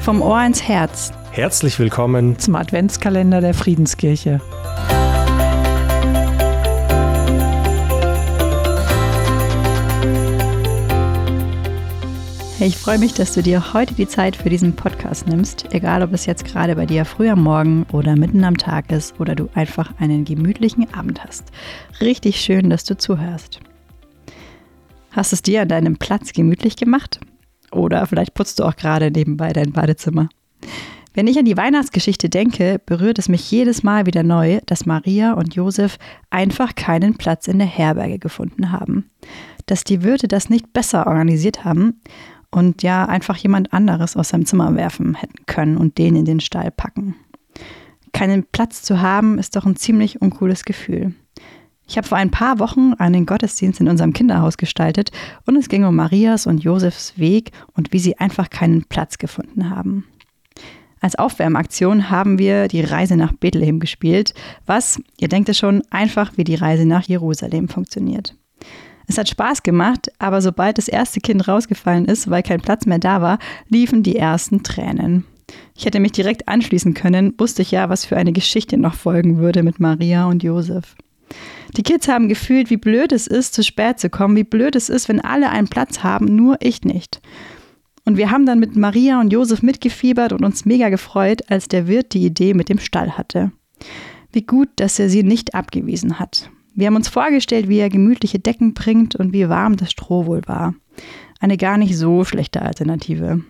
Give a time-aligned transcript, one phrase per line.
[0.00, 1.12] Vom Ohr ins Herz.
[1.30, 4.40] Herzlich willkommen zum Adventskalender der Friedenskirche.
[12.60, 16.14] Ich freue mich, dass du dir heute die Zeit für diesen Podcast nimmst, egal ob
[16.14, 19.50] es jetzt gerade bei dir früh am Morgen oder mitten am Tag ist oder du
[19.54, 21.44] einfach einen gemütlichen Abend hast.
[22.00, 23.60] Richtig schön, dass du zuhörst.
[25.10, 27.20] Hast es dir an deinem Platz gemütlich gemacht?
[27.70, 30.28] Oder vielleicht putzt du auch gerade nebenbei dein Badezimmer.
[31.12, 35.32] Wenn ich an die Weihnachtsgeschichte denke, berührt es mich jedes Mal wieder neu, dass Maria
[35.32, 35.98] und Josef
[36.30, 39.10] einfach keinen Platz in der Herberge gefunden haben.
[39.66, 42.00] Dass die Wirte das nicht besser organisiert haben
[42.52, 46.40] und ja einfach jemand anderes aus seinem Zimmer werfen hätten können und den in den
[46.40, 47.16] Stall packen.
[48.12, 51.14] Keinen Platz zu haben, ist doch ein ziemlich uncooles Gefühl.
[51.90, 55.10] Ich habe vor ein paar Wochen einen Gottesdienst in unserem Kinderhaus gestaltet
[55.44, 59.70] und es ging um Marias und Josefs Weg und wie sie einfach keinen Platz gefunden
[59.70, 60.04] haben.
[61.00, 64.34] Als Aufwärmaktion haben wir die Reise nach Bethlehem gespielt,
[64.66, 68.36] was, ihr denkt es schon, einfach wie die Reise nach Jerusalem funktioniert.
[69.08, 73.00] Es hat Spaß gemacht, aber sobald das erste Kind rausgefallen ist, weil kein Platz mehr
[73.00, 75.24] da war, liefen die ersten Tränen.
[75.74, 79.38] Ich hätte mich direkt anschließen können, wusste ich ja, was für eine Geschichte noch folgen
[79.38, 80.94] würde mit Maria und Josef.
[81.76, 84.88] Die Kids haben gefühlt, wie blöd es ist, zu spät zu kommen, wie blöd es
[84.88, 87.20] ist, wenn alle einen Platz haben, nur ich nicht.
[88.04, 91.86] Und wir haben dann mit Maria und Josef mitgefiebert und uns mega gefreut, als der
[91.86, 93.52] Wirt die Idee mit dem Stall hatte.
[94.32, 96.50] Wie gut, dass er sie nicht abgewiesen hat.
[96.74, 100.42] Wir haben uns vorgestellt, wie er gemütliche Decken bringt und wie warm das Stroh wohl
[100.46, 100.74] war.
[101.40, 103.44] Eine gar nicht so schlechte Alternative.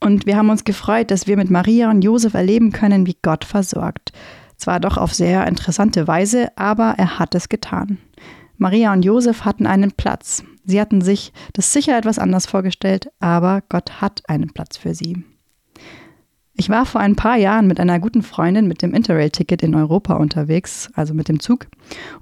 [0.00, 3.44] Und wir haben uns gefreut, dass wir mit Maria und Josef erleben können, wie Gott
[3.44, 4.12] versorgt.
[4.62, 7.98] Zwar doch auf sehr interessante Weise, aber er hat es getan.
[8.58, 10.44] Maria und Josef hatten einen Platz.
[10.64, 15.24] Sie hatten sich das sicher etwas anders vorgestellt, aber Gott hat einen Platz für sie.
[16.54, 20.14] Ich war vor ein paar Jahren mit einer guten Freundin mit dem Interrail-Ticket in Europa
[20.14, 21.66] unterwegs, also mit dem Zug.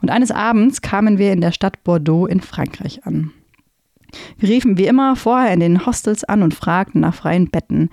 [0.00, 3.32] Und eines Abends kamen wir in der Stadt Bordeaux in Frankreich an.
[4.38, 7.90] Wir riefen wie immer vorher in den Hostels an und fragten nach freien Betten.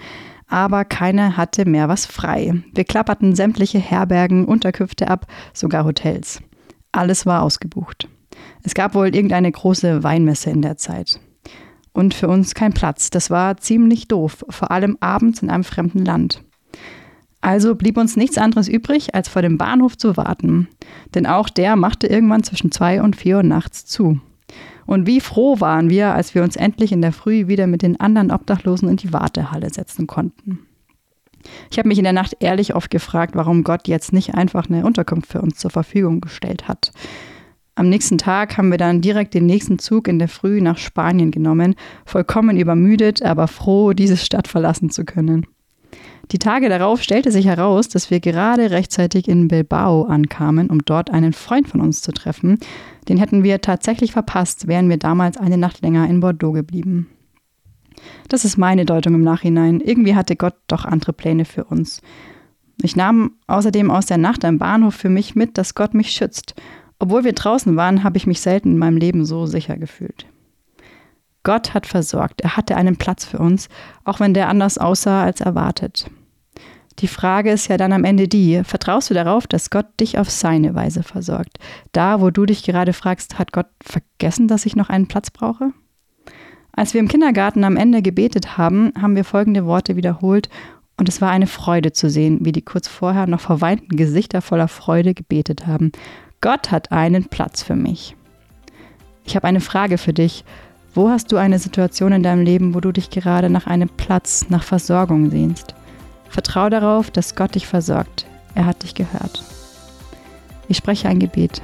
[0.47, 2.63] Aber keine hatte mehr was frei.
[2.74, 6.41] Wir klapperten sämtliche Herbergen, Unterkünfte ab, sogar Hotels.
[6.91, 8.08] Alles war ausgebucht.
[8.63, 11.19] Es gab wohl irgendeine große Weinmesse in der Zeit
[11.97, 13.09] und für uns kein Platz.
[13.09, 16.44] Das war ziemlich doof, vor allem abends in einem fremden Land.
[17.41, 20.68] Also blieb uns nichts anderes übrig, als vor dem Bahnhof zu warten.
[21.16, 24.19] Denn auch der machte irgendwann zwischen zwei und vier Uhr nachts zu.
[24.85, 28.00] Und wie froh waren wir, als wir uns endlich in der Früh wieder mit den
[28.00, 30.59] anderen Obdachlosen in die Wartehalle setzen konnten.
[31.69, 34.85] Ich habe mich in der Nacht ehrlich oft gefragt, warum Gott jetzt nicht einfach eine
[34.85, 36.91] Unterkunft für uns zur Verfügung gestellt hat.
[37.75, 41.29] Am nächsten Tag haben wir dann direkt den nächsten Zug in der Früh nach Spanien
[41.29, 41.75] genommen,
[42.06, 45.46] vollkommen übermüdet, aber froh, diese Stadt verlassen zu können.
[46.31, 51.12] Die Tage darauf stellte sich heraus, dass wir gerade rechtzeitig in Bilbao ankamen, um dort
[51.12, 52.59] einen Freund von uns zu treffen.
[53.08, 57.08] Den hätten wir tatsächlich verpasst, wären wir damals eine Nacht länger in Bordeaux geblieben.
[58.28, 59.80] Das ist meine Deutung im Nachhinein.
[59.80, 62.02] Irgendwie hatte Gott doch andere Pläne für uns.
[62.81, 66.53] Ich nahm außerdem aus der Nacht am Bahnhof für mich mit, dass Gott mich schützt
[67.00, 70.26] obwohl wir draußen waren, habe ich mich selten in meinem Leben so sicher gefühlt.
[71.47, 73.69] Gott hat versorgt, er hatte einen Platz für uns,
[74.03, 76.12] auch wenn der anders aussah als erwartet.
[77.00, 80.30] Die Frage ist ja dann am Ende die, vertraust du darauf, dass Gott dich auf
[80.30, 81.58] seine Weise versorgt?
[81.94, 85.72] Da, wo du dich gerade fragst, hat Gott vergessen, dass ich noch einen Platz brauche?
[86.74, 90.50] Als wir im Kindergarten am Ende gebetet haben, haben wir folgende Worte wiederholt
[90.97, 94.68] und es war eine Freude zu sehen, wie die kurz vorher noch verweinten Gesichter voller
[94.68, 95.94] Freude gebetet haben.
[96.41, 98.18] Gott hat einen Platz für mich.
[99.24, 100.44] Ich habe eine Frage für dich.
[100.97, 104.47] Wo hast du eine Situation in deinem Leben, wo du dich gerade nach einem Platz,
[104.50, 105.75] nach Versorgung sehnst?
[106.28, 108.25] Vertrau darauf, dass Gott dich versorgt.
[108.56, 109.44] Er hat dich gehört.
[110.68, 111.62] Ich spreche ein Gebet.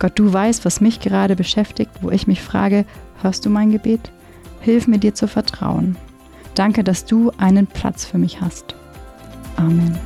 [0.00, 2.84] Gott, du weißt, was mich gerade beschäftigt, wo ich mich frage,
[3.22, 4.10] hörst du mein Gebet?
[4.60, 5.96] Hilf mir dir zu vertrauen.
[6.56, 8.74] Danke, dass du einen Platz für mich hast.
[9.54, 9.96] Amen.